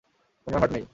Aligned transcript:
উনার 0.47 0.59
হার্ট 0.61 0.71
নেই। 0.75 0.85